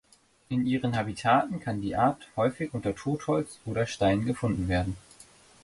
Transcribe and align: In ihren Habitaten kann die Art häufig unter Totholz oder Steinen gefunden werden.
In 0.49 0.65
ihren 0.65 0.95
Habitaten 0.97 1.59
kann 1.59 1.79
die 1.79 1.95
Art 1.95 2.27
häufig 2.35 2.73
unter 2.73 2.95
Totholz 2.95 3.59
oder 3.65 3.85
Steinen 3.85 4.25
gefunden 4.25 4.67
werden. 4.67 4.97